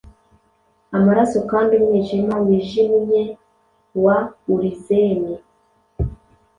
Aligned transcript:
amaraso 0.97 1.37
Kandi 1.51 1.73
umwijima 1.79 2.35
wijimye 2.45 3.21
wa 4.03 4.17
Urizeni 4.53 5.33